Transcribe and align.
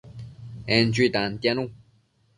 En 0.75 0.87
chui 0.93 1.07
tantianu 1.17 1.63